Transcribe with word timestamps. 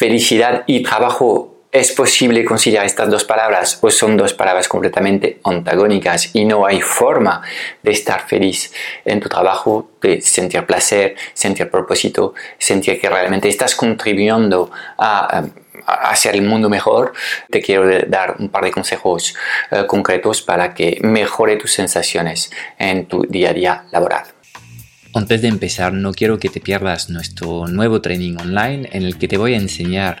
felicidad 0.00 0.64
y 0.66 0.82
trabajo 0.82 1.56
¿Es 1.72 1.92
posible 1.92 2.44
conciliar 2.44 2.84
estas 2.84 3.08
dos 3.08 3.22
palabras 3.22 3.78
o 3.80 3.92
son 3.92 4.16
dos 4.16 4.34
palabras 4.34 4.66
completamente 4.66 5.38
antagónicas 5.44 6.34
y 6.34 6.44
no 6.44 6.66
hay 6.66 6.80
forma 6.80 7.42
de 7.80 7.92
estar 7.92 8.26
feliz 8.26 8.72
en 9.04 9.20
tu 9.20 9.28
trabajo, 9.28 9.92
de 10.02 10.20
sentir 10.20 10.66
placer, 10.66 11.14
sentir 11.32 11.70
propósito, 11.70 12.34
sentir 12.58 13.00
que 13.00 13.08
realmente 13.08 13.48
estás 13.48 13.76
contribuyendo 13.76 14.72
a, 14.98 15.44
hacer 15.86 16.34
el 16.34 16.42
mundo 16.42 16.68
mejor? 16.68 17.12
Te 17.48 17.60
quiero 17.60 17.88
dar 18.08 18.34
un 18.40 18.48
par 18.48 18.64
de 18.64 18.72
consejos 18.72 19.36
eh, 19.70 19.84
concretos 19.86 20.42
para 20.42 20.74
que 20.74 20.98
mejore 21.02 21.54
tus 21.56 21.72
sensaciones 21.72 22.50
en 22.80 23.06
tu 23.06 23.22
día 23.28 23.50
a 23.50 23.52
día 23.52 23.84
laboral. 23.92 24.24
Antes 25.12 25.42
de 25.42 25.48
empezar, 25.48 25.92
no 25.92 26.12
quiero 26.12 26.38
que 26.38 26.48
te 26.48 26.60
pierdas 26.60 27.10
nuestro 27.10 27.66
nuevo 27.66 28.00
training 28.00 28.36
online 28.36 28.88
en 28.92 29.02
el 29.02 29.18
que 29.18 29.26
te 29.26 29.38
voy 29.38 29.54
a 29.54 29.56
enseñar 29.56 30.20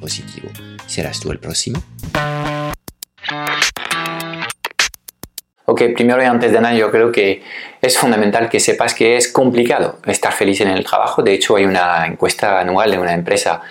positivo. 0.00 0.48
¿Serás 0.86 1.20
tú 1.20 1.30
el 1.30 1.38
próximo? 1.38 1.82
Ok, 5.68 5.82
primero 5.94 6.22
y 6.22 6.26
antes 6.26 6.52
de 6.52 6.60
nada 6.60 6.74
yo 6.74 6.90
creo 6.92 7.10
que 7.10 7.42
es 7.82 7.98
fundamental 7.98 8.48
que 8.48 8.60
sepas 8.60 8.94
que 8.94 9.16
es 9.16 9.32
complicado 9.32 9.98
estar 10.06 10.32
feliz 10.32 10.60
en 10.60 10.68
el 10.68 10.84
trabajo. 10.84 11.22
De 11.22 11.34
hecho 11.34 11.56
hay 11.56 11.64
una 11.64 12.06
encuesta 12.06 12.60
anual 12.60 12.92
de 12.92 12.98
una 12.98 13.12
empresa 13.12 13.62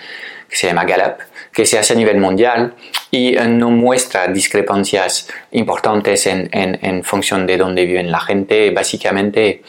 que 0.48 0.56
se 0.56 0.66
llama 0.66 0.84
Gallup 0.84 1.20
que 1.56 1.64
se 1.64 1.78
hace 1.78 1.94
a 1.94 1.96
nivel 1.96 2.18
mundial 2.18 2.74
y 3.10 3.34
eh, 3.34 3.48
no 3.48 3.70
muestra 3.70 4.28
discrepancias 4.28 5.26
importantes 5.52 6.26
en, 6.26 6.50
en, 6.52 7.02
función 7.02 7.46
de 7.46 7.56
dónde 7.56 7.86
viven 7.86 8.12
la 8.12 8.20
gente. 8.20 8.70
Básicamente, 8.72 9.62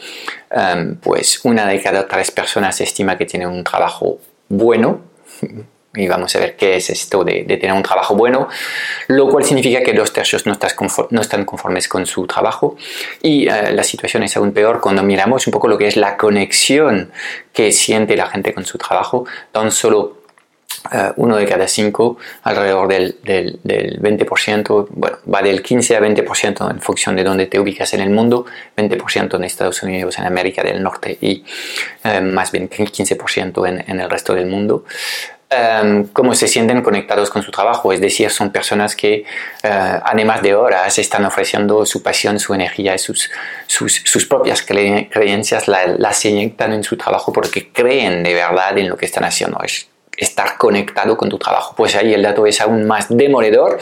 em, 0.50 0.96
pues 0.96 1.42
una 1.46 1.66
de 1.66 1.80
cada 1.80 2.06
tres 2.06 2.30
personas 2.30 2.78
estima 2.82 3.16
que 3.16 3.24
tiene 3.24 3.46
un 3.46 3.64
trabajo 3.64 4.18
bueno 4.50 5.00
y 5.94 6.06
vamos 6.06 6.34
a 6.36 6.40
ver 6.40 6.56
qué 6.56 6.76
es 6.76 6.90
esto 6.90 7.24
de, 7.24 7.44
tener 7.44 7.72
un 7.72 7.82
trabajo 7.82 8.14
bueno, 8.14 8.48
lo 9.08 9.28
cual 9.28 9.44
significa 9.44 9.82
que 9.82 9.92
dos 9.92 10.12
tercios 10.12 10.46
no, 10.46 10.56
no 11.10 11.20
están 11.20 11.44
conformes 11.44 11.88
con 11.88 12.06
su 12.06 12.26
trabajo 12.26 12.76
y 13.22 13.48
eh, 13.48 13.72
la 13.72 13.82
situación 13.82 14.22
es 14.22 14.36
aún 14.36 14.52
peor 14.52 14.80
cuando 14.80 15.02
miramos 15.02 15.46
un 15.46 15.52
poco 15.52 15.66
lo 15.66 15.78
que 15.78 15.88
es 15.88 15.96
la 15.96 16.16
conexión 16.16 17.10
que 17.52 17.72
siente 17.72 18.16
la 18.16 18.26
gente 18.26 18.52
con 18.52 18.64
su 18.64 18.76
trabajo, 18.76 19.24
tan 19.50 19.72
solo 19.72 20.18
eh, 20.92 21.12
uno 21.16 21.36
de 21.36 21.46
cada 21.46 21.66
cinco, 21.66 22.18
alrededor 22.44 22.86
del, 22.88 23.16
del, 23.22 23.58
20%, 24.00 24.86
bueno, 24.90 25.18
va 25.32 25.42
del 25.42 25.62
15 25.62 25.96
a 25.96 26.00
20% 26.00 26.70
en 26.70 26.80
función 26.80 27.16
de 27.16 27.24
dónde 27.24 27.46
te 27.46 27.58
ubicas 27.58 27.94
en 27.94 28.00
el 28.00 28.10
mundo, 28.10 28.46
20% 28.76 29.36
en 29.36 29.44
Estados 29.44 29.82
Unidos, 29.82 30.18
en 30.18 30.26
América 30.26 30.62
del 30.62 30.82
Norte 30.82 31.18
y 31.20 31.44
eh, 32.04 32.20
más 32.20 32.52
bien 32.52 32.70
15% 32.70 33.68
en, 33.68 33.90
en 33.90 34.00
el 34.00 34.08
resto 34.08 34.34
del 34.34 34.46
mundo. 34.46 34.84
Em, 35.50 36.06
cómo 36.08 36.34
se 36.34 36.46
sienten 36.46 36.82
conectados 36.82 37.30
con 37.30 37.42
su 37.42 37.50
trabajo, 37.50 37.90
es 37.90 38.02
decir, 38.02 38.28
son 38.28 38.50
personas 38.50 38.94
que 38.94 39.24
uh, 39.64 40.00
además 40.04 40.42
de 40.42 40.54
horas 40.54 40.98
están 40.98 41.24
ofreciendo 41.24 41.86
su 41.86 42.02
pasión, 42.02 42.38
su 42.38 42.52
energía 42.52 42.94
y 42.94 42.98
sus, 42.98 43.30
sus, 43.66 44.02
sus 44.04 44.26
propias 44.26 44.60
creencias, 44.60 45.66
las 45.66 46.24
inyectan 46.26 46.74
en 46.74 46.84
su 46.84 46.98
trabajo 46.98 47.32
porque 47.32 47.72
creen 47.72 48.22
de 48.22 48.34
verdad 48.34 48.76
en 48.76 48.90
lo 48.90 48.98
que 48.98 49.06
están 49.06 49.24
haciendo. 49.24 49.58
Es 49.64 49.88
estar 50.18 50.58
conectado 50.58 51.16
con 51.16 51.30
tu 51.30 51.38
trabajo. 51.38 51.74
Pues 51.74 51.96
ahí 51.96 52.12
el 52.12 52.22
dato 52.22 52.44
es 52.44 52.60
aún 52.60 52.86
más 52.86 53.06
demoledor 53.08 53.78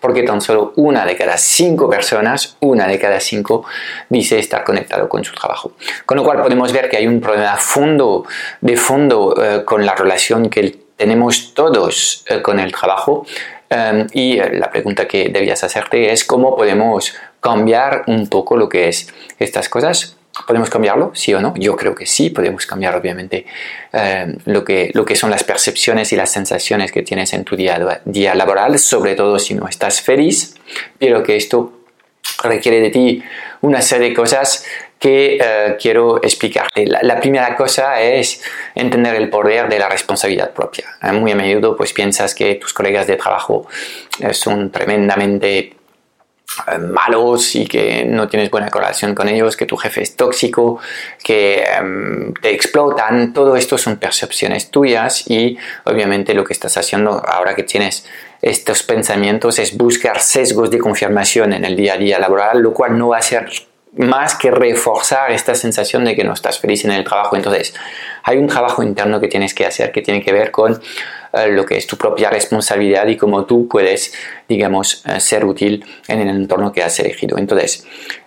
porque 0.00 0.22
tan 0.22 0.42
solo 0.42 0.74
una 0.76 1.06
de 1.06 1.16
cada 1.16 1.38
cinco 1.38 1.88
personas, 1.88 2.58
una 2.60 2.86
de 2.86 2.98
cada 2.98 3.20
cinco 3.20 3.64
dice 4.10 4.38
estar 4.38 4.64
conectado 4.64 5.08
con 5.08 5.24
su 5.24 5.32
trabajo. 5.32 5.72
Con 6.04 6.18
lo 6.18 6.24
cual 6.24 6.42
podemos 6.42 6.72
ver 6.74 6.90
que 6.90 6.98
hay 6.98 7.06
un 7.06 7.22
problema 7.22 7.56
fondo, 7.56 8.26
de 8.60 8.76
fondo 8.76 9.28
uh, 9.28 9.64
con 9.64 9.86
la 9.86 9.94
relación 9.94 10.50
que 10.50 10.60
el 10.60 10.85
tenemos 10.96 11.54
todos 11.54 12.24
eh, 12.28 12.42
con 12.42 12.58
el 12.58 12.72
trabajo 12.72 13.26
em, 13.68 14.06
y 14.12 14.38
eh, 14.38 14.50
la 14.54 14.70
pregunta 14.70 15.06
que 15.06 15.28
debías 15.28 15.62
hacerte 15.62 16.12
es 16.12 16.24
cómo 16.24 16.56
podemos 16.56 17.14
cambiar 17.40 18.04
un 18.06 18.28
poco 18.28 18.56
lo 18.56 18.68
que 18.68 18.88
es 18.88 19.12
estas 19.38 19.68
cosas. 19.68 20.16
¿Podemos 20.46 20.68
cambiarlo? 20.68 21.12
¿Sí 21.14 21.32
o 21.32 21.40
no? 21.40 21.54
Yo 21.56 21.76
creo 21.76 21.94
que 21.94 22.04
sí, 22.04 22.28
podemos 22.28 22.66
cambiar 22.66 22.94
obviamente 22.94 23.46
em, 23.92 24.36
lo, 24.44 24.64
que, 24.64 24.90
lo 24.92 25.04
que 25.04 25.16
son 25.16 25.30
las 25.30 25.44
percepciones 25.44 26.12
y 26.12 26.16
las 26.16 26.30
sensaciones 26.30 26.92
que 26.92 27.02
tienes 27.02 27.32
en 27.32 27.44
tu 27.44 27.56
día, 27.56 28.02
día 28.04 28.34
laboral, 28.34 28.78
sobre 28.78 29.14
todo 29.14 29.38
si 29.38 29.54
no 29.54 29.66
estás 29.66 30.02
feliz, 30.02 30.54
pero 30.98 31.22
que 31.22 31.36
esto 31.36 31.72
requiere 32.42 32.80
de 32.80 32.90
ti 32.90 33.22
una 33.62 33.80
serie 33.80 34.10
de 34.10 34.14
cosas 34.14 34.64
que 34.98 35.38
eh, 35.40 35.76
quiero 35.80 36.22
explicarte. 36.22 36.86
La, 36.86 37.20
primera 37.20 37.54
cosa 37.54 38.00
es 38.00 38.42
entender 38.74 39.14
el 39.14 39.28
poder 39.28 39.68
de 39.68 39.78
la 39.78 39.88
responsabilidad 39.88 40.52
propia. 40.52 40.86
Eh, 41.02 41.12
muy 41.12 41.32
a 41.32 41.36
menudo 41.36 41.76
pues 41.76 41.92
piensas 41.92 42.34
que 42.34 42.54
tus 42.54 42.72
colegas 42.72 43.06
de 43.06 43.16
trabajo 43.16 43.66
eh, 44.20 44.32
son 44.32 44.70
tremendamente 44.70 45.74
malos 46.78 47.54
y 47.56 47.66
que 47.66 48.04
no 48.06 48.28
tienes 48.28 48.50
buena 48.50 48.70
correlación 48.70 49.14
con 49.14 49.28
ellos, 49.28 49.56
que 49.56 49.66
tu 49.66 49.76
jefe 49.76 50.00
es 50.02 50.16
tóxico, 50.16 50.78
que 51.22 51.64
em, 51.64 52.32
te 52.34 52.50
explotan, 52.54 53.32
todo 53.34 53.56
esto 53.56 53.76
son 53.76 53.96
percepciones 53.96 54.70
tuyas 54.70 55.28
y 55.28 55.58
obviamente 55.84 56.32
lo 56.34 56.44
que 56.44 56.52
estás 56.52 56.76
haciendo 56.78 57.22
ahora 57.26 57.54
que 57.54 57.64
tienes 57.64 58.06
estos 58.40 58.84
pensamientos 58.84 59.58
es 59.58 59.76
buscar 59.76 60.20
sesgos 60.20 60.70
de 60.70 60.78
confirmación 60.78 61.52
en 61.52 61.64
el 61.64 61.76
día 61.76 61.94
a 61.94 61.98
día 61.98 62.18
laboral, 62.18 62.60
lo 62.60 62.72
cual 62.72 62.96
no 62.96 63.08
va 63.08 63.18
a 63.18 63.22
ser 63.22 63.50
más 63.96 64.34
que 64.34 64.50
reforzar 64.50 65.30
esta 65.32 65.54
sensación 65.54 66.04
de 66.04 66.14
que 66.14 66.24
no 66.24 66.34
estás 66.34 66.58
feliz 66.58 66.84
en 66.84 66.92
el 66.92 67.04
trabajo. 67.04 67.36
Entonces, 67.36 67.74
hay 68.22 68.38
un 68.38 68.46
trabajo 68.46 68.82
interno 68.82 69.20
que 69.20 69.28
tienes 69.28 69.54
que 69.54 69.66
hacer 69.66 69.92
que 69.92 70.02
tiene 70.02 70.22
que 70.22 70.32
ver 70.32 70.50
con 70.50 70.80
eh, 71.32 71.48
lo 71.48 71.64
que 71.64 71.76
es 71.76 71.86
tu 71.86 71.96
propia 71.96 72.30
responsabilidad 72.30 73.06
y 73.06 73.16
cómo 73.16 73.44
tú 73.44 73.68
puedes, 73.68 74.14
digamos, 74.48 75.02
eh, 75.06 75.20
ser 75.20 75.44
útil 75.44 75.84
en 76.08 76.20
el 76.20 76.28
entorno 76.28 76.72
que 76.72 76.82
has 76.82 76.98
elegido. 77.00 77.38
Entonces, 77.38 77.86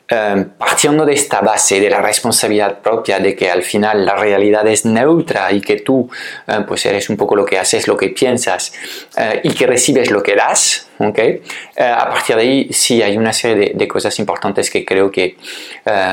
eh, 0.10 0.46
partiendo 0.58 1.06
de 1.06 1.14
esta 1.14 1.42
base 1.42 1.80
de 1.80 1.90
la 1.90 2.02
responsabilidad 2.02 2.80
propia, 2.80 3.20
de 3.20 3.36
que 3.36 3.50
al 3.50 3.64
final 3.64 4.06
la 4.06 4.16
realidad 4.16 4.68
es 4.68 4.86
neutra 4.86 5.52
y 5.52 5.62
que 5.62 5.78
tú 5.78 6.10
pues 6.68 6.86
eres 6.86 7.10
un 7.10 7.18
poco 7.18 7.36
lo 7.36 7.46
que 7.46 7.60
haces, 7.60 7.88
lo 7.88 7.96
que 7.96 8.10
piensas 8.10 8.74
y 9.44 9.54
que 9.54 9.68
recibes 9.68 10.10
lo 10.10 10.24
que 10.24 10.36
das, 10.36 10.90
¿okay? 10.98 11.42
a 11.78 12.10
partir 12.10 12.36
de 12.36 12.42
ahí 12.42 12.74
sí 12.74 13.02
hay 13.02 13.18
una 13.18 13.34
serie 13.34 13.74
de, 13.76 13.88
cosas 13.88 14.18
importantes 14.20 14.70
que 14.70 14.84
creo 14.84 15.12
que 15.12 15.38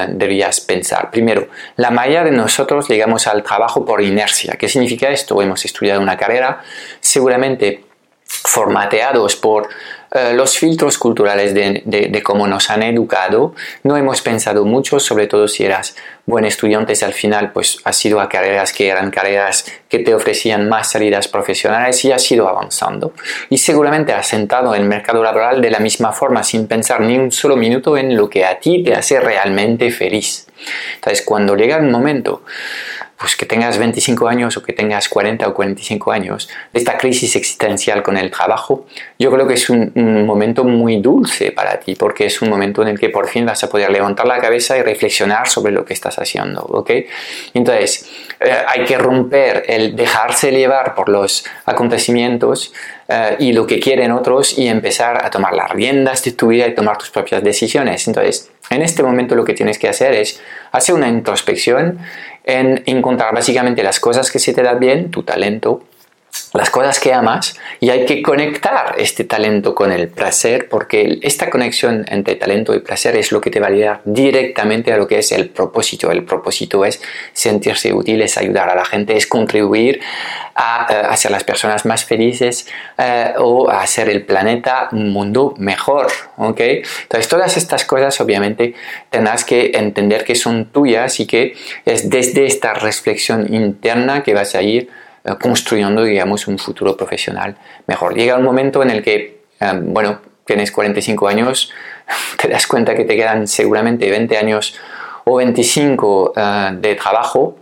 deberías 0.08 0.60
pensar. 0.60 1.10
Primero, 1.10 1.48
la 1.76 1.90
mayoría 1.90 2.24
de 2.24 2.32
nosotros 2.32 2.88
llegamos 2.88 3.26
al 3.26 3.42
trabajo 3.42 3.84
por 3.84 4.02
inercia. 4.02 4.56
¿Qué 4.58 4.68
significa 4.68 5.08
esto? 5.08 5.40
Hemos 5.40 5.64
estudiado 5.64 6.00
una 6.00 6.16
carrera, 6.16 6.62
seguramente 7.00 7.86
formateados 8.26 9.36
por 9.36 9.68
eh, 10.12 10.32
los 10.34 10.56
filtros 10.56 10.98
culturales 10.98 11.52
de, 11.54 12.22
cómo 12.24 12.46
nos 12.46 12.70
han 12.70 12.82
educado, 12.82 13.54
no 13.82 13.96
hemos 13.96 14.22
pensado 14.22 14.64
mucho, 14.64 15.00
sobre 15.00 15.26
todo 15.26 15.48
si 15.48 15.64
eras 15.64 15.96
buen 16.24 16.44
estudiante, 16.44 16.92
al 17.04 17.12
final 17.12 17.52
pues 17.52 17.78
has 17.84 18.04
ido 18.04 18.20
a 18.20 18.28
carreras 18.28 18.72
que 18.72 18.88
eran 18.88 19.10
carreras 19.10 19.64
que 19.88 20.00
te 20.00 20.14
ofrecían 20.14 20.68
más 20.68 20.90
salidas 20.90 21.28
profesionales 21.28 22.04
y 22.04 22.12
has 22.12 22.30
ido 22.30 22.48
avanzando. 22.48 23.12
Y 23.50 23.58
seguramente 23.58 24.12
has 24.12 24.26
sentado 24.26 24.74
en 24.74 24.82
el 24.82 24.88
mercado 24.88 25.22
laboral 25.22 25.60
de 25.60 25.70
la 25.70 25.78
misma 25.78 26.12
forma, 26.12 26.42
sin 26.42 26.66
pensar 26.66 27.00
ni 27.00 27.16
un 27.18 27.30
solo 27.30 27.56
minuto 27.56 27.96
en 27.96 28.16
lo 28.16 28.28
que 28.28 28.44
a 28.44 28.58
ti 28.58 28.82
te 28.82 28.94
hace 28.94 29.20
realmente 29.20 29.90
feliz. 29.90 30.46
Entonces, 30.96 31.24
cuando 31.24 31.54
llega 31.54 31.76
el 31.76 31.90
momento 31.90 32.42
pues 33.18 33.36
que 33.36 33.46
tengas 33.46 33.78
25 33.78 34.28
años 34.28 34.56
o 34.56 34.62
que 34.62 34.72
tengas 34.72 35.08
40 35.08 35.48
o 35.48 35.54
45 35.54 36.12
años, 36.12 36.48
esta 36.72 36.98
crisis 36.98 37.34
existencial 37.36 38.02
con 38.02 38.16
el 38.16 38.30
trabajo, 38.30 38.86
yo 39.18 39.30
creo 39.30 39.46
que 39.46 39.54
es 39.54 39.70
un, 39.70 39.92
momento 40.26 40.64
muy 40.64 41.00
dulce 41.00 41.52
para 41.52 41.78
ti, 41.80 41.94
porque 41.94 42.26
es 42.26 42.42
un 42.42 42.50
momento 42.50 42.82
en 42.82 42.88
el 42.88 42.98
que 42.98 43.08
por 43.08 43.28
fin 43.28 43.46
vas 43.46 43.62
a 43.64 43.70
poder 43.70 43.90
levantar 43.90 44.26
la 44.26 44.38
cabeza 44.38 44.76
y 44.76 44.82
reflexionar 44.82 45.48
sobre 45.48 45.72
lo 45.72 45.84
que 45.84 45.94
estás 45.94 46.18
haciendo, 46.18 46.62
¿ok? 46.62 46.90
Entonces, 47.54 48.08
eh, 48.40 48.52
hay 48.66 48.84
que 48.84 48.98
romper 48.98 49.64
el 49.68 49.96
dejarse 49.96 50.50
llevar 50.50 50.94
por 50.94 51.08
los 51.08 51.44
acontecimientos 51.64 52.72
eh, 53.08 53.36
y 53.38 53.52
lo 53.52 53.66
que 53.66 53.80
quieren 53.80 54.12
otros 54.12 54.58
y 54.58 54.68
empezar 54.68 55.24
a 55.24 55.30
tomar 55.30 55.54
las 55.54 55.70
riendas 55.70 56.22
de 56.24 56.32
tu 56.32 56.48
vida 56.48 56.66
y 56.66 56.74
tomar 56.74 56.98
tus 56.98 57.10
propias 57.10 57.42
decisiones. 57.42 58.06
Entonces, 58.08 58.50
en 58.70 58.82
este 58.82 59.02
momento 59.02 59.34
lo 59.34 59.44
que 59.44 59.54
tienes 59.54 59.78
que 59.78 59.88
hacer 59.88 60.12
es 60.14 60.40
hacer 60.72 60.94
una 60.94 61.08
introspección 61.08 61.98
en 62.44 62.82
encontrar 62.86 63.34
básicamente 63.34 63.82
las 63.82 64.00
cosas 64.00 64.30
que 64.30 64.38
se 64.38 64.52
te 64.52 64.62
dan 64.62 64.78
bien, 64.78 65.10
tu 65.10 65.22
talento, 65.22 65.82
las 66.52 66.70
cosas 66.70 67.00
que 67.00 67.12
amas 67.12 67.56
y 67.80 67.90
hay 67.90 68.04
que 68.06 68.22
conectar 68.22 68.94
este 68.98 69.24
talento 69.24 69.74
con 69.74 69.92
el 69.92 70.08
placer 70.08 70.68
porque 70.68 71.18
esta 71.22 71.50
conexión 71.50 72.04
entre 72.08 72.36
talento 72.36 72.74
y 72.74 72.80
placer 72.80 73.16
es 73.16 73.32
lo 73.32 73.40
que 73.40 73.50
te 73.50 73.60
va 73.60 73.68
a 73.68 73.70
llevar 73.70 74.00
directamente 74.04 74.92
a 74.92 74.96
lo 74.96 75.06
que 75.06 75.18
es 75.18 75.32
el 75.32 75.48
propósito. 75.50 76.10
El 76.10 76.24
propósito 76.24 76.84
es 76.84 77.00
sentirse 77.32 77.92
útil, 77.92 78.22
es 78.22 78.38
ayudar 78.38 78.68
a 78.70 78.74
la 78.74 78.84
gente, 78.84 79.16
es 79.16 79.26
contribuir 79.26 80.00
a, 80.54 80.86
eh, 80.90 81.06
hacer 81.10 81.30
las 81.30 81.44
personas 81.44 81.84
más 81.84 82.04
felices 82.04 82.66
eh, 82.98 83.34
o 83.38 83.68
a 83.70 83.82
hacer 83.82 84.08
el 84.08 84.24
planeta 84.24 84.88
un 84.92 85.10
mundo 85.12 85.54
mejor. 85.58 86.06
¿okay? 86.36 86.82
Entonces 87.02 87.28
todas 87.28 87.56
estas 87.56 87.84
cosas 87.84 88.20
obviamente 88.20 88.74
tendrás 89.10 89.44
que 89.44 89.72
entender 89.74 90.24
que 90.24 90.34
son 90.34 90.66
tuyas 90.66 91.20
y 91.20 91.26
que 91.26 91.54
es 91.84 92.08
desde 92.08 92.46
esta 92.46 92.74
reflexión 92.74 93.52
interna 93.52 94.22
que 94.22 94.34
vas 94.34 94.54
a 94.54 94.62
ir 94.62 94.88
eh, 94.88 95.05
construyendo, 95.40 96.04
digamos, 96.04 96.46
un 96.46 96.58
futuro 96.58 96.96
profesional 96.96 97.56
mejor. 97.86 98.14
Llega 98.14 98.36
un 98.36 98.44
momento 98.44 98.82
en 98.82 98.90
el 98.90 99.02
que, 99.02 99.42
eh, 99.60 99.72
bueno, 99.82 100.20
tienes 100.44 100.70
45 100.70 101.28
años, 101.28 101.72
te 102.40 102.48
das 102.48 102.66
cuenta 102.66 102.94
que 102.94 103.04
te 103.04 103.16
quedan 103.16 103.46
seguramente 103.46 104.08
20 104.10 104.36
años 104.36 104.78
o 105.24 105.36
25 105.36 106.32
eh, 106.36 106.68
de 106.80 106.94
trabajo 106.94 107.58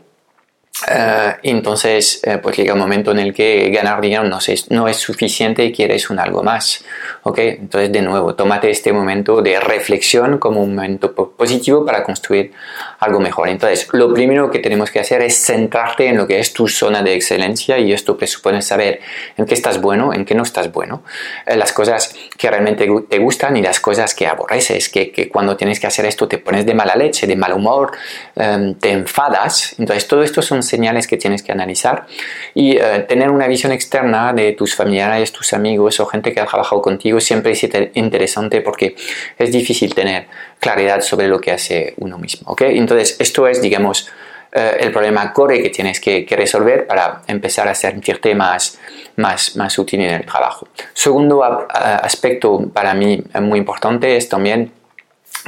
Uh, 0.83 1.39
entonces, 1.45 2.21
uh, 2.27 2.41
pues 2.43 2.57
llega 2.57 2.73
un 2.73 2.81
momento 2.81 3.13
en 3.13 3.21
el 3.21 3.33
que 3.33 3.71
ganar 3.71 4.01
dinero 4.01 4.25
no 4.25 4.39
es, 4.45 4.71
no 4.73 4.89
es 4.89 4.97
suficiente 4.97 5.65
y 5.65 5.73
quieres 5.73 6.11
un 6.11 6.19
algo 6.19 6.43
más. 6.43 6.85
¿ok? 7.25 7.39
Entonces, 7.39 7.91
de 7.91 8.03
nuevo, 8.03 8.35
tómate 8.35 8.71
este 8.71 8.93
momento 8.93 9.41
de 9.41 9.59
reflexión 9.59 10.39
como 10.39 10.63
un 10.63 10.75
momento 10.75 11.15
positivo 11.15 11.85
para 11.85 12.03
construir 12.03 12.53
algo 13.01 13.19
mejor. 13.19 13.49
Entonces, 13.49 13.89
lo 13.93 14.13
primero 14.13 14.51
que 14.51 14.59
tenemos 14.59 14.91
que 14.91 15.01
hacer 15.01 15.23
es 15.23 15.37
centrarte 15.37 16.07
en 16.09 16.17
lo 16.17 16.27
que 16.27 16.39
es 16.39 16.53
tu 16.53 16.69
zona 16.69 17.03
de 17.03 17.15
excelencia 17.15 17.79
y 17.79 17.93
esto 17.93 18.17
presupone 18.17 18.61
saber 18.61 19.01
en 19.37 19.47
qué 19.47 19.55
estás 19.55 19.81
bueno, 19.81 20.13
en 20.13 20.25
qué 20.25 20.35
no 20.35 20.43
estás 20.43 20.71
bueno, 20.71 21.03
uh, 21.47 21.57
las 21.57 21.73
cosas 21.73 22.15
que 22.37 22.51
realmente 22.51 22.87
te 23.09 23.19
gustan 23.19 23.57
y 23.57 23.63
las 23.63 23.81
cosas 23.81 24.15
que 24.15 24.27
aborreces, 24.27 24.89
que, 24.89 25.11
que, 25.11 25.29
cuando 25.29 25.57
tienes 25.57 25.81
que 25.81 25.87
hacer 25.87 26.05
esto 26.05 26.29
te 26.29 26.39
pones 26.39 26.67
de 26.67 26.75
mala 26.75 26.95
leche, 26.95 27.27
de 27.27 27.37
mal 27.37 27.53
humor, 27.53 27.93
um, 28.35 28.75
te 28.75 28.91
enfadas. 28.91 29.77
Entonces, 29.79 30.07
todo 30.07 30.23
esto 30.23 30.43
son 30.43 30.63
señales 30.75 31.07
que 31.07 31.17
tienes 31.17 31.43
que 31.43 31.53
analizar 31.53 32.07
y 32.55 32.77
eh, 32.77 33.05
tener 33.09 33.31
una 33.31 33.47
visión 33.47 33.73
externa 33.73 34.33
de 34.33 34.53
tus 34.53 34.75
familiares, 34.75 35.33
tus 35.33 35.53
amigos 35.53 36.01
o 36.01 36.07
gente 36.07 36.33
que 36.33 36.41
ha 36.41 36.47
trabajado 36.47 36.83
contigo 36.83 37.21
siempre 37.21 37.53
es 37.53 37.63
interesante 37.95 38.61
porque 38.61 38.97
es 39.39 39.53
difícil 39.53 39.95
tener 39.95 40.27
claridad 40.59 41.01
sobre 41.01 41.29
lo 41.29 41.41
que 41.41 41.53
hace 41.53 41.95
uno 41.99 42.19
mismo. 42.19 42.51
¿okay? 42.53 42.77
Entonces, 42.77 43.17
esto 43.21 43.47
es, 43.47 43.63
digamos, 43.63 44.09
eh, 44.53 44.77
el 44.81 44.91
problema 44.91 45.33
core 45.33 45.63
que 45.63 45.71
tienes 45.71 46.01
que, 46.01 46.25
que, 46.27 46.37
resolver 46.37 46.87
para 46.87 47.23
empezar 47.27 47.69
a 47.69 47.75
sentirte 47.75 48.35
más, 48.35 48.79
más, 49.17 49.57
más 49.57 49.79
útil 49.79 50.01
en 50.01 50.11
el 50.11 50.27
trabajo. 50.27 50.67
Segundo 50.93 51.43
aspecto 51.43 52.71
para 52.73 52.95
mí 52.95 53.23
muy 53.41 53.59
importante 53.59 54.17
es 54.17 54.29
también 54.29 54.73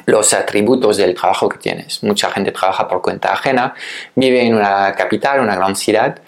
los 0.04 0.34
atributos 0.34 0.98
del 0.98 1.14
trabajo 1.14 1.48
que 1.48 1.58
tienes. 1.58 2.02
Mucha 2.02 2.30
gente 2.30 2.52
trabaja 2.52 2.86
por 2.86 3.00
cuenta 3.00 3.32
ajena, 3.32 3.74
vive 4.14 4.42
en 4.44 4.54
una 4.54 4.92
capital, 4.94 5.40
una 5.40 5.56
gran 5.56 5.74
ciudad, 5.74 6.20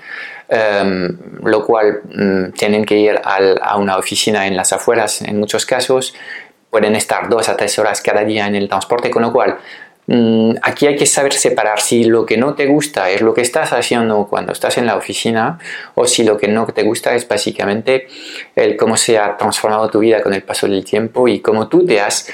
em, 0.48 1.18
lo 1.44 1.64
cual 1.64 2.00
mm, 2.04 2.52
tienen 2.52 2.84
que 2.84 2.96
ir 2.96 3.20
a 3.22 3.76
una 3.76 3.98
oficina 3.98 4.46
en 4.46 4.56
las 4.56 4.72
afueras 4.72 5.20
en 5.22 5.38
muchos 5.38 5.66
casos, 5.66 6.14
pueden 6.70 6.96
estar 6.96 7.28
dos 7.28 7.48
a 7.48 7.56
tres 7.56 7.78
horas 7.78 8.00
cada 8.00 8.24
día 8.24 8.46
en 8.46 8.54
el 8.54 8.68
transporte, 8.68 9.10
con 9.10 9.22
lo 9.22 9.32
cual 9.32 9.58
mm, 10.06 10.56
aquí 10.62 10.86
hay 10.86 10.96
que 10.96 11.06
saber 11.06 11.32
separar 11.32 11.80
si 11.80 12.04
lo 12.04 12.26
que 12.26 12.36
no 12.36 12.54
te 12.54 12.66
gusta 12.66 13.10
es 13.10 13.20
lo 13.20 13.34
que 13.34 13.42
estás 13.42 13.72
haciendo 13.72 14.26
cuando 14.28 14.52
estás 14.52 14.78
en 14.78 14.86
la 14.86 14.96
oficina 14.96 15.58
o 15.94 16.06
si 16.06 16.24
lo 16.24 16.36
que 16.36 16.48
no 16.48 16.66
te 16.66 16.82
gusta 16.82 17.14
es 17.14 17.26
básicamente 17.26 18.08
el 18.54 18.76
cómo 18.76 18.96
se 18.96 19.18
ha 19.18 19.36
transformado 19.36 19.88
tu 19.90 19.98
vida 20.00 20.22
con 20.22 20.34
el 20.34 20.42
paso 20.42 20.66
del 20.66 20.84
tiempo 20.84 21.28
y 21.28 21.40
cómo 21.40 21.68
tú 21.68 21.84
te 21.84 22.00
has 22.00 22.28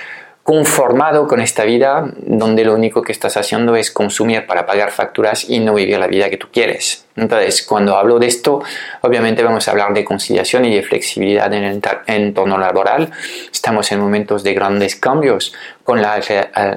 conformado 0.45 1.27
con 1.27 1.41
esta 1.41 1.65
vida 1.65 2.13
donde 2.19 2.67
lo 2.67 2.75
único 2.75 3.01
que 3.01 3.13
estás 3.13 3.39
haciendo 3.39 3.77
es 3.77 3.91
consumir 3.91 4.47
para 4.47 4.67
pagar 4.67 4.91
facturas 4.91 5.49
y 5.49 5.59
no 5.59 5.73
vivir 5.73 5.99
la 5.99 6.07
vida 6.07 6.29
que 6.29 6.37
tú 6.37 6.49
quieres. 6.53 7.07
Entonces, 7.17 7.63
cuando 7.63 7.97
hablo 7.97 8.19
de 8.19 8.27
esto, 8.27 8.63
obviamente 9.01 9.43
vamos 9.43 9.67
a 9.67 9.71
hablar 9.71 9.95
de 9.95 10.05
conciliación 10.05 10.67
y 10.67 10.75
de 10.75 10.83
flexibilidad 10.83 11.51
en 11.51 11.65
el 11.65 11.83
entorno 12.07 12.59
laboral. 12.59 13.11
Estamos 13.51 13.91
en 13.93 14.01
momentos 14.01 14.43
de 14.43 14.53
grandes 14.53 14.97
cambios. 14.97 15.55
Con 15.83 16.03
la, 16.03 16.21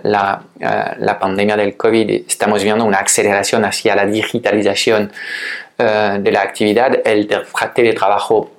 la, 0.03 0.43
la 0.99 1.19
pandemia 1.19 1.57
del 1.57 1.75
COVID 1.75 2.23
estamos 2.25 2.63
viendo 2.63 2.85
una 2.85 2.99
aceleración 2.99 3.65
hacia 3.65 3.95
la 3.95 4.05
digitalización 4.05 5.11
uh, 5.79 6.21
de 6.21 6.31
la 6.31 6.41
actividad. 6.41 6.99
El 7.05 7.29
teletrabajo 7.73 8.56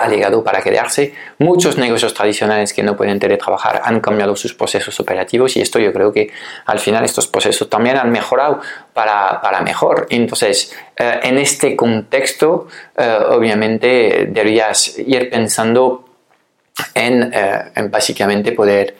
ha 0.00 0.08
llegado 0.08 0.42
para 0.42 0.62
quedarse. 0.62 1.12
Muchos 1.38 1.76
negocios 1.76 2.14
tradicionales 2.14 2.72
que 2.72 2.82
no 2.82 2.96
pueden 2.96 3.18
teletrabajar 3.18 3.82
han 3.84 4.00
cambiado 4.00 4.34
sus 4.34 4.54
procesos 4.54 4.98
operativos 4.98 5.56
y 5.56 5.60
esto 5.60 5.78
yo 5.78 5.92
creo 5.92 6.12
que 6.12 6.30
al 6.66 6.78
final 6.78 7.04
estos 7.04 7.26
procesos 7.26 7.68
también 7.68 7.96
han 7.96 8.10
mejorado 8.10 8.60
para, 8.94 9.40
para 9.40 9.60
mejor. 9.60 10.06
Entonces, 10.10 10.74
eh, 10.96 11.20
en 11.22 11.38
este 11.38 11.76
contexto, 11.76 12.68
eh, 12.96 13.18
obviamente 13.28 14.26
deberías 14.30 14.98
ir 14.98 15.28
pensando 15.30 16.04
en, 16.94 17.30
eh, 17.32 17.72
en 17.74 17.90
básicamente 17.90 18.52
poder 18.52 18.96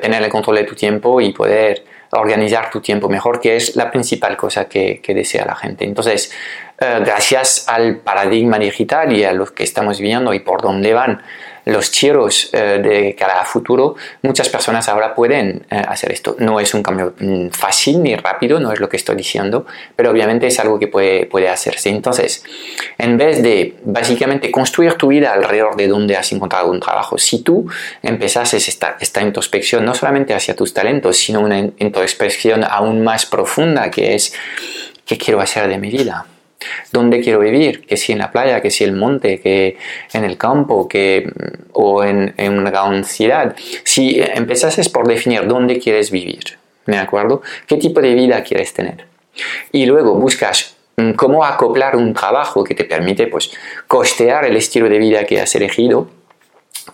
tener 0.00 0.22
el 0.22 0.30
control 0.30 0.56
de 0.56 0.64
tu 0.64 0.74
tiempo 0.74 1.20
y 1.20 1.32
poder 1.32 1.84
organizar 2.12 2.70
tu 2.70 2.80
tiempo 2.80 3.08
mejor, 3.08 3.40
que 3.40 3.56
es 3.56 3.76
la 3.76 3.90
principal 3.90 4.36
cosa 4.36 4.64
que, 4.64 5.00
que 5.02 5.14
desea 5.14 5.44
la 5.44 5.54
gente. 5.54 5.84
Entonces, 5.84 6.32
eh, 6.78 7.02
gracias 7.04 7.68
al 7.68 7.98
paradigma 7.98 8.58
digital 8.58 9.12
y 9.12 9.24
a 9.24 9.32
lo 9.32 9.46
que 9.46 9.64
estamos 9.64 9.98
viendo 10.00 10.34
y 10.34 10.40
por 10.40 10.62
dónde 10.62 10.92
van 10.92 11.22
los 11.66 11.90
tiros 11.90 12.48
eh, 12.52 12.78
de 12.80 13.16
cara 13.16 13.40
a 13.40 13.44
futuro, 13.44 13.96
muchas 14.22 14.48
personas 14.48 14.88
ahora 14.88 15.14
pueden 15.14 15.66
eh, 15.68 15.82
hacer 15.88 16.12
esto. 16.12 16.36
No 16.38 16.60
es 16.60 16.72
un 16.74 16.82
cambio 16.82 17.14
mm, 17.18 17.48
fácil 17.48 18.02
ni 18.02 18.14
rápido, 18.14 18.60
no 18.60 18.72
es 18.72 18.78
lo 18.78 18.88
que 18.88 18.96
estoy 18.96 19.16
diciendo, 19.16 19.66
pero 19.96 20.10
obviamente 20.10 20.46
es 20.46 20.60
algo 20.60 20.78
que 20.78 20.86
puede, 20.86 21.26
puede 21.26 21.48
hacerse. 21.48 21.88
Entonces, 21.88 22.44
en 22.98 23.18
vez 23.18 23.42
de 23.42 23.74
básicamente 23.84 24.50
construir 24.52 24.94
tu 24.94 25.08
vida 25.08 25.32
alrededor 25.32 25.76
de 25.76 25.88
donde 25.88 26.16
has 26.16 26.30
encontrado 26.30 26.70
un 26.70 26.78
trabajo, 26.78 27.18
si 27.18 27.42
tú 27.42 27.68
empezases 28.00 28.68
esta, 28.68 28.96
esta 29.00 29.20
introspección 29.20 29.84
no 29.84 29.92
solamente 29.92 30.34
hacia 30.34 30.54
tus 30.54 30.72
talentos, 30.72 31.16
sino 31.16 31.40
una 31.40 31.58
introspección 31.58 32.62
aún 32.62 33.02
más 33.02 33.26
profunda 33.26 33.90
que 33.90 34.14
es, 34.14 34.32
¿qué 35.04 35.18
quiero 35.18 35.40
hacer 35.40 35.66
de 35.68 35.78
mi 35.78 35.90
vida? 35.90 36.26
Dónde 36.92 37.20
quiero 37.20 37.40
vivir, 37.40 37.86
que 37.86 37.96
si 37.96 38.12
en 38.12 38.18
la 38.18 38.30
playa, 38.30 38.60
que 38.60 38.70
si 38.70 38.84
en 38.84 38.90
el 38.90 38.96
monte, 38.96 39.40
que 39.40 39.76
en 40.12 40.24
el 40.24 40.36
campo, 40.36 40.88
que, 40.88 41.30
o 41.72 42.04
en, 42.04 42.34
una 42.38 42.70
gran 42.70 43.04
ciudad. 43.04 43.54
Si 43.84 44.20
empezases 44.20 44.88
por 44.88 45.06
definir 45.06 45.46
dónde 45.46 45.78
quieres 45.78 46.10
vivir, 46.10 46.58
¿me 46.86 46.98
acuerdo? 46.98 47.42
¿Qué 47.66 47.76
tipo 47.76 48.00
de 48.00 48.14
vida 48.14 48.42
quieres 48.42 48.72
tener? 48.72 49.06
Y 49.72 49.86
luego 49.86 50.14
buscas 50.14 50.76
mm, 50.96 51.12
cómo 51.12 51.44
acoplar 51.44 51.96
un 51.96 52.14
trabajo 52.14 52.64
que 52.64 52.74
te 52.74 52.84
permite 52.84 53.26
pues, 53.26 53.50
costear 53.86 54.44
el 54.44 54.56
estilo 54.56 54.88
de 54.88 54.98
vida 54.98 55.24
que 55.24 55.40
has 55.40 55.54
elegido 55.54 56.08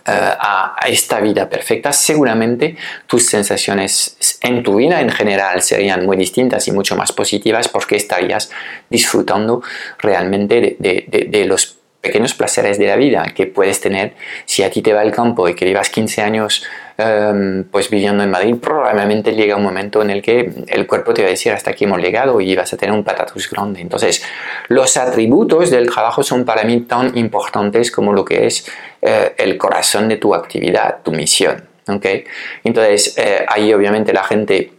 eh, 0.05 0.11
a, 0.11 0.75
esta 0.87 1.19
vida 1.21 1.47
perfecta, 1.47 1.93
seguramente 1.93 2.75
tus 3.07 3.25
sensaciones 3.25 4.37
en 4.41 4.63
tu 4.63 4.75
vida 4.75 4.99
en 4.99 5.09
general 5.09 5.61
serían 5.61 6.05
muy 6.05 6.17
distintas 6.17 6.67
y 6.67 6.71
mucho 6.71 6.95
más 6.95 7.11
positivas 7.11 7.69
porque 7.69 7.95
estarías 7.95 8.49
disfrutando 8.89 9.61
realmente 9.99 10.75
de, 10.79 11.45
los 11.45 11.72
pequeños 12.03 12.33
placeres 12.33 12.77
de 12.77 12.85
la 12.85 12.97
vida 12.97 13.31
que 13.33 13.47
puedes 13.47 13.79
tener 13.79 14.13
si 14.45 14.61
a 14.61 14.69
ti 14.69 14.81
te 14.81 14.91
va 14.91 15.01
el 15.03 15.13
campo 15.13 15.47
y 15.47 15.55
que 15.55 15.65
llevas 15.65 15.89
15 15.89 16.21
años 16.21 16.65
em, 16.97 17.63
pues 17.63 17.89
viviendo 17.89 18.21
en 18.23 18.29
Madrid, 18.29 18.55
probablemente 18.61 19.33
llega 19.33 19.55
un 19.55 19.63
momento 19.63 20.01
en 20.01 20.09
el 20.09 20.21
que 20.21 20.51
el 20.67 20.85
cuerpo 20.85 21.13
te 21.13 21.21
va 21.21 21.29
a 21.29 21.31
decir 21.31 21.53
hasta 21.53 21.71
aquí 21.71 21.85
hemos 21.85 22.01
llegado 22.01 22.41
y 22.41 22.53
vas 22.57 22.73
a 22.73 22.77
tener 22.77 22.93
un 22.93 23.05
patatus 23.05 23.49
grande. 23.49 23.79
Entonces, 23.79 24.21
los 24.67 24.97
atributos 24.97 25.71
del 25.71 25.89
trabajo 25.89 26.23
son 26.23 26.43
para 26.43 26.65
mí 26.65 26.81
tan 26.81 27.17
importantes 27.17 27.89
como 27.89 28.11
lo 28.11 28.25
que 28.25 28.47
es 28.47 28.67
eh, 29.01 29.33
el 29.37 29.57
corazón 29.57 30.09
de 30.09 30.17
tu 30.17 30.35
actividad, 30.35 30.97
tu 31.03 31.13
misión. 31.13 31.63
¿okay? 31.87 32.25
Entonces, 32.65 33.17
eh, 33.17 33.45
ahí 33.47 33.73
obviamente 33.73 34.11
la 34.11 34.25
gente 34.25 34.71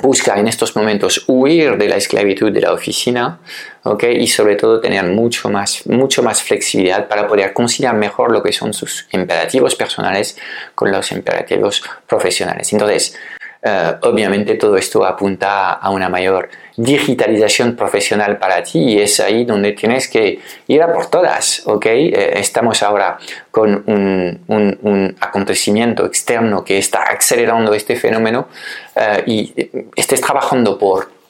busca 0.00 0.38
en 0.38 0.48
estos 0.48 0.74
momentos 0.76 1.24
huir 1.26 1.76
de 1.76 1.88
la 1.88 1.96
esclavitud 1.96 2.50
de 2.52 2.60
la 2.60 2.72
oficina 2.72 3.38
¿okay? 3.82 4.16
y 4.16 4.26
sobre 4.26 4.56
todo 4.56 4.80
tener 4.80 5.04
mucho 5.04 5.50
más, 5.50 5.86
mucho 5.86 6.22
más 6.22 6.42
flexibilidad 6.42 7.08
para 7.08 7.26
poder 7.26 7.52
conciliar 7.52 7.94
mejor 7.94 8.32
lo 8.32 8.42
que 8.42 8.52
son 8.52 8.72
sus 8.72 9.06
imperativos 9.12 9.74
personales 9.74 10.36
con 10.74 10.90
los 10.90 11.12
imperativos 11.12 11.82
profesionales. 12.06 12.72
Entonces, 12.72 13.16
eh, 13.64 13.94
obviamente 14.02 14.56
todo 14.56 14.76
esto 14.76 15.04
apunta 15.04 15.74
a 15.74 15.90
una 15.90 16.08
mayor 16.08 16.48
digitalización 16.76 17.76
profesional 17.76 18.36
para 18.36 18.60
ti 18.64 18.80
y 18.80 19.00
es 19.00 19.20
ahí 19.20 19.44
donde 19.44 19.70
tienes 19.72 20.08
que 20.08 20.40
ir 20.66 20.82
a 20.82 20.92
por 20.92 21.06
todas, 21.06 21.62
¿ok? 21.66 21.86
Eh, 21.86 22.32
estamos 22.40 22.82
ahora 22.82 23.18
con 23.52 23.84
un, 23.86 25.16
acontecimiento 25.20 26.04
externo 26.06 26.64
que 26.64 26.78
está 26.78 27.02
acelerando 27.04 27.72
este 27.72 27.94
fenómeno 27.94 28.48
eh, 28.96 29.22
y 29.26 29.54
estés 29.94 30.20
trabajando 30.20 30.76
por 30.76 31.21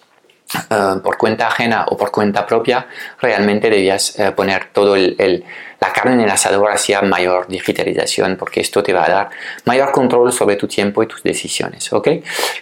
eh, 0.55 1.01
por 1.03 1.17
cuenta 1.17 1.49
ajena 1.49 1.87
o 1.89 1.97
por 1.97 2.11
cuenta 2.11 2.47
propia, 2.47 2.87
realmente 3.21 3.71
debías 3.71 4.19
eh, 4.19 4.33
poner 4.33 4.67
todo 4.73 4.97
el, 4.97 5.45
la 5.81 5.93
carne 5.93 6.15
en 6.15 6.21
el 6.21 6.31
asador 6.31 6.71
hacia 6.71 7.03
mayor 7.03 7.49
digitalización, 7.49 8.37
porque 8.37 8.61
esto 8.61 8.83
te 8.83 8.93
va 8.93 9.05
a 9.05 9.09
dar 9.09 9.31
mayor 9.65 9.91
control 9.93 10.33
sobre 10.33 10.57
tu 10.57 10.69
tiempo 10.69 11.03
y 11.03 11.07
tus 11.07 11.23
decisiones. 11.23 11.93
¿ok? 11.93 12.09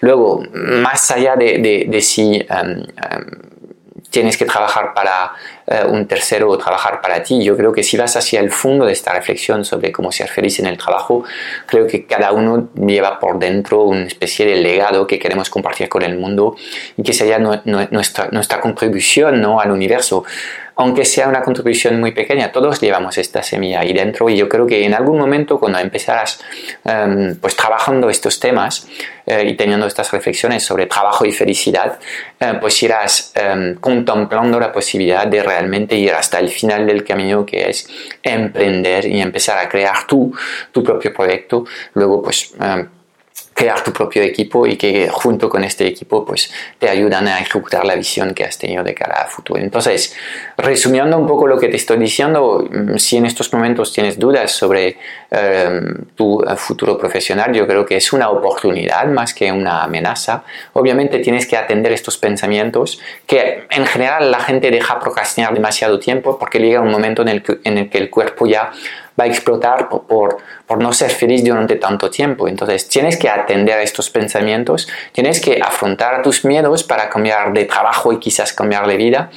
Luego, 0.00 0.42
más 0.52 1.10
allá 1.10 1.36
de, 1.36 1.86
de, 1.88 2.00
si 2.00 2.34
em, 2.48 2.80
em, 2.80 3.49
tienes 4.10 4.36
que 4.36 4.44
trabajar 4.44 4.92
para 4.92 5.32
eh, 5.66 5.84
un 5.88 6.06
tercero 6.06 6.50
o 6.50 6.58
trabajar 6.58 7.00
para 7.00 7.22
ti. 7.22 7.42
Yo 7.42 7.56
creo 7.56 7.72
que 7.72 7.82
si 7.82 7.96
vas 7.96 8.16
hacia 8.16 8.40
el 8.40 8.50
fondo 8.50 8.84
de 8.84 8.92
esta 8.92 9.12
reflexión 9.12 9.64
sobre 9.64 9.92
cómo 9.92 10.12
ser 10.12 10.28
feliz 10.28 10.58
en 10.58 10.66
el 10.66 10.76
trabajo, 10.76 11.24
creo 11.66 11.86
que 11.86 12.06
cada 12.06 12.32
uno 12.32 12.70
lleva 12.74 13.18
por 13.18 13.38
dentro 13.38 13.84
una 13.84 14.04
especie 14.04 14.44
de 14.44 14.56
legado 14.56 15.06
que 15.06 15.18
queremos 15.18 15.48
compartir 15.48 15.88
con 15.88 16.02
el 16.02 16.18
mundo 16.18 16.56
y 16.96 17.02
que 17.02 17.12
sería 17.12 17.38
nuestra, 17.38 18.28
nuestra 18.32 18.60
contribución 18.60 19.40
¿no? 19.40 19.60
al 19.60 19.70
universo 19.70 20.24
aunque 20.80 21.04
sea 21.04 21.28
una 21.28 21.42
contribución 21.42 22.00
muy 22.00 22.12
pequeña, 22.12 22.50
todos 22.50 22.80
llevamos 22.80 23.18
esta 23.18 23.42
semilla 23.42 23.80
ahí 23.80 23.92
dentro 23.92 24.30
y 24.30 24.36
yo 24.38 24.48
creo 24.48 24.66
que 24.66 24.82
en 24.82 24.94
algún 24.94 25.18
momento 25.18 25.60
cuando 25.60 25.78
empezarás 25.78 26.40
em, 26.82 27.36
pues 27.36 27.54
trabajando 27.54 28.08
estos 28.08 28.40
temas 28.40 28.88
eh, 29.26 29.44
y 29.46 29.56
teniendo 29.56 29.86
estas 29.86 30.10
reflexiones 30.10 30.62
sobre 30.62 30.86
trabajo 30.86 31.26
y 31.26 31.32
felicidad, 31.32 31.98
eh, 32.40 32.54
pues 32.58 32.82
irás 32.82 33.30
em, 33.34 33.74
contemplando 33.74 34.58
la 34.58 34.72
posibilidad 34.72 35.26
de 35.26 35.42
realmente 35.42 35.96
ir 35.96 36.14
hasta 36.14 36.38
el 36.38 36.48
final 36.48 36.86
del 36.86 37.04
camino 37.04 37.44
que 37.44 37.68
es 37.68 37.86
emprender 38.22 39.04
y 39.04 39.20
empezar 39.20 39.58
a 39.58 39.68
crear 39.68 40.06
tú 40.06 40.32
tu 40.72 40.82
propio 40.82 41.12
proyecto, 41.12 41.66
luego 41.92 42.22
pues 42.22 42.54
em, 42.58 42.88
crear 43.60 43.84
tu 43.84 43.92
propio 43.92 44.22
equipo 44.22 44.66
y 44.66 44.76
que 44.76 45.10
junto 45.10 45.50
con 45.50 45.62
este 45.64 45.86
equipo 45.86 46.24
pues 46.24 46.50
te 46.78 46.88
ayudan 46.88 47.28
a 47.28 47.40
ejecutar 47.40 47.84
la 47.84 47.94
visión 47.94 48.32
que 48.32 48.42
has 48.44 48.56
tenido 48.56 48.82
de 48.82 48.94
cara 48.94 49.16
a 49.24 49.26
futuro. 49.26 49.60
Entonces, 49.60 50.16
resumiendo 50.56 51.18
un 51.18 51.26
poco 51.26 51.46
lo 51.46 51.58
que 51.58 51.68
te 51.68 51.76
estoy 51.76 51.98
diciendo, 51.98 52.66
mm, 52.70 52.96
si 52.96 53.18
en 53.18 53.26
estos 53.26 53.52
momentos 53.52 53.92
tienes 53.92 54.18
dudas 54.18 54.50
sobre 54.52 54.96
em, 55.32 56.06
tu 56.16 56.42
futuro 56.56 56.98
profesional, 56.98 57.52
yo 57.52 57.64
creo 57.64 57.86
que 57.86 57.96
es 57.96 58.12
una 58.12 58.30
oportunidad 58.30 59.06
más 59.06 59.32
que 59.32 59.52
una 59.52 59.84
amenaza. 59.84 60.42
Obviamente 60.72 61.20
tienes 61.20 61.46
que 61.46 61.56
atender 61.56 61.92
estos 61.92 62.18
pensamientos 62.18 62.98
que 63.26 63.66
en 63.70 63.86
general 63.86 64.32
la 64.32 64.40
gente 64.40 64.70
deja 64.72 64.98
procrastinar 64.98 65.54
demasiado 65.54 66.00
tiempo 66.00 66.36
porque 66.36 66.58
llega 66.58 66.80
un 66.80 66.90
momento 66.90 67.22
en 67.22 67.28
el 67.28 67.42
en 67.64 67.78
el, 67.78 67.90
que 67.90 67.98
el 67.98 68.10
cuerpo 68.10 68.46
ya 68.46 68.72
va 69.20 69.24
a 69.24 69.26
explotar 69.26 69.88
por, 69.88 70.38
por, 70.66 70.82
no 70.82 70.92
ser 70.92 71.10
feliz 71.10 71.44
durante 71.44 71.76
tanto 71.76 72.10
tiempo. 72.10 72.48
Entonces 72.48 72.88
tienes 72.88 73.18
que 73.18 73.28
atender 73.28 73.78
a 73.78 73.82
estos 73.82 74.08
pensamientos, 74.08 74.88
tienes 75.12 75.40
que 75.40 75.60
afrontar 75.62 76.22
tus 76.22 76.44
miedos 76.44 76.82
para 76.82 77.10
cambiar 77.10 77.52
de 77.52 77.66
trabajo 77.66 78.12
y 78.12 78.18
quizás 78.18 78.52
cambiar 78.52 78.86
de 78.86 78.96
vida. 78.96 79.30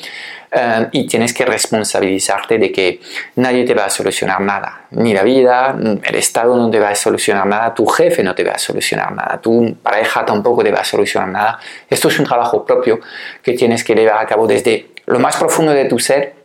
Eh, 0.55 0.87
y 0.91 1.07
tienes 1.07 1.33
que 1.33 1.45
responsabilizarte 1.45 2.59
de 2.59 2.71
que 2.71 3.01
nadie 3.37 3.65
te 3.65 3.73
va 3.73 3.85
a 3.85 3.89
solucionar 3.89 4.39
nada, 4.39 4.85
ni 4.91 5.11
la 5.11 5.23
vida, 5.23 5.75
el 6.03 6.15
Estado 6.15 6.55
no 6.55 6.69
te 6.69 6.79
va 6.79 6.89
a 6.89 6.95
solucionar 6.95 7.47
nada, 7.47 7.73
tu 7.73 7.87
jefe 7.87 8.21
no 8.21 8.35
te 8.35 8.43
va 8.43 8.51
a 8.51 8.59
solucionar 8.59 9.11
nada, 9.13 9.41
tu 9.41 9.75
pareja 9.81 10.23
tampoco 10.23 10.63
te 10.63 10.71
va 10.71 10.81
a 10.81 10.83
solucionar 10.83 11.29
nada. 11.29 11.59
Esto 11.89 12.07
es 12.09 12.19
un 12.19 12.25
trabajo 12.25 12.63
propio 12.63 12.99
que 13.41 13.53
tienes 13.53 13.83
que 13.83 13.95
llevar 13.95 14.23
a 14.23 14.27
cabo 14.27 14.45
desde 14.45 14.91
lo 15.07 15.17
más 15.17 15.37
profundo 15.37 15.71
de 15.71 15.85
tu 15.85 15.97
ser 15.97 16.42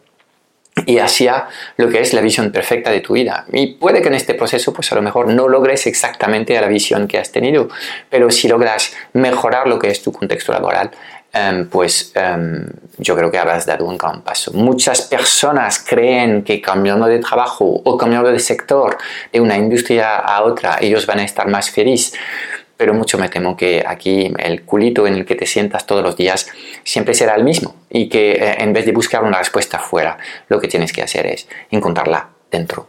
y 0.86 0.98
hacia 0.98 1.48
lo 1.76 1.88
que 1.88 2.00
es 2.00 2.12
la 2.12 2.20
visión 2.20 2.50
perfecta 2.52 2.90
de 2.90 3.00
tu 3.00 3.14
vida. 3.14 3.44
Y 3.52 3.74
puede 3.74 4.02
que 4.02 4.08
en 4.08 4.14
este 4.14 4.34
proceso, 4.34 4.72
pues 4.72 4.90
a 4.92 4.94
lo 4.94 5.02
mejor 5.02 5.28
no 5.28 5.48
logres 5.48 5.86
exactamente 5.86 6.58
la 6.60 6.68
visión 6.68 7.08
que 7.08 7.18
has 7.18 7.32
tenido, 7.32 7.68
pero 8.10 8.30
si 8.30 8.48
logras 8.48 8.94
mejorar 9.12 9.66
lo 9.66 9.78
que 9.78 9.88
es 9.88 10.02
tu 10.02 10.12
contexto 10.12 10.52
laboral, 10.52 10.90
em, 11.32 11.68
pues 11.68 12.12
em, 12.14 12.66
yo 12.96 13.14
creo 13.14 13.30
que 13.30 13.38
habrás 13.38 13.66
dado 13.66 13.84
un 13.84 13.98
gran 13.98 14.22
paso. 14.22 14.52
Muchas 14.52 15.02
personas 15.02 15.78
creen 15.78 16.42
que 16.42 16.60
cambiando 16.60 17.06
de 17.06 17.18
trabajo 17.18 17.64
o 17.84 17.98
cambiando 17.98 18.30
de 18.30 18.38
sector 18.38 18.96
de 19.32 19.40
una 19.40 19.56
industria 19.56 20.16
a 20.16 20.42
otra, 20.42 20.78
ellos 20.80 21.06
van 21.06 21.20
a 21.20 21.24
estar 21.24 21.46
más 21.48 21.70
felices 21.70 22.18
pero 22.78 22.94
mucho 22.94 23.18
me 23.18 23.28
temo 23.28 23.56
que 23.56 23.84
aquí 23.86 24.32
el 24.38 24.62
culito 24.62 25.06
en 25.06 25.14
el 25.14 25.26
que 25.26 25.34
te 25.34 25.44
sientas 25.44 25.84
todos 25.84 26.02
los 26.02 26.16
días 26.16 26.48
siempre 26.84 27.12
será 27.12 27.34
el 27.34 27.44
mismo 27.44 27.74
y 27.90 28.08
que 28.08 28.32
eh, 28.32 28.56
en 28.58 28.72
vez 28.72 28.86
de 28.86 28.92
buscar 28.92 29.22
una 29.24 29.38
respuesta 29.38 29.78
fuera, 29.78 30.16
lo 30.48 30.58
que 30.58 30.68
tienes 30.68 30.94
que 30.94 31.02
hacer 31.02 31.26
es 31.26 31.46
encontrarla 31.70 32.30
dentro 32.50 32.88